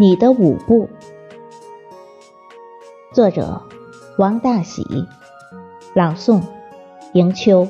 [0.00, 0.88] 你的舞步。
[3.12, 3.62] 作者
[4.16, 4.84] 王大喜。
[5.94, 6.42] 朗诵
[7.14, 7.66] 迎秋。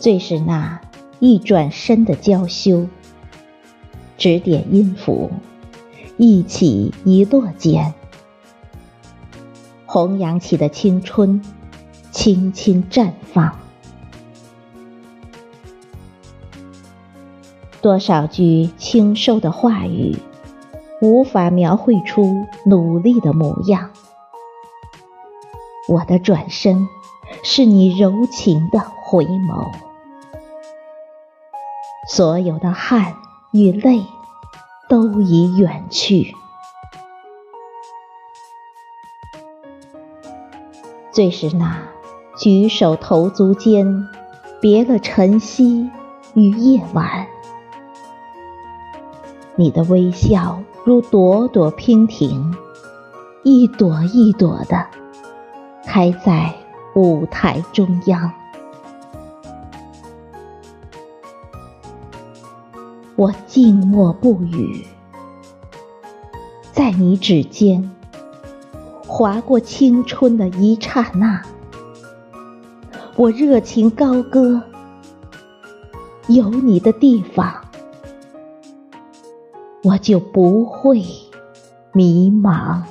[0.00, 0.80] 最是那。
[1.22, 2.86] 一转身的娇羞，
[4.16, 5.30] 指点音符，
[6.16, 7.92] 一起一落间，
[9.84, 11.42] 弘扬起的青春，
[12.10, 13.58] 轻轻绽放。
[17.82, 20.16] 多少句清瘦的话语，
[21.02, 23.90] 无法描绘出努力的模样。
[25.86, 26.88] 我的转身，
[27.42, 29.89] 是你柔情的回眸。
[32.08, 33.14] 所有的汗
[33.52, 34.04] 与泪
[34.88, 36.34] 都已远去，
[41.12, 41.78] 最是那
[42.36, 44.08] 举手投足间
[44.60, 45.88] 别了晨曦
[46.34, 47.26] 与夜晚。
[49.54, 52.56] 你的微笑如朵朵娉婷，
[53.44, 54.86] 一朵一朵的
[55.86, 56.52] 开在
[56.94, 58.32] 舞台中央。
[63.16, 64.86] 我静默不语，
[66.72, 67.90] 在你指尖
[69.06, 71.42] 划过青春的一刹那，
[73.16, 74.62] 我热情高歌。
[76.28, 77.52] 有你的地方，
[79.82, 81.04] 我就不会
[81.92, 82.82] 迷茫。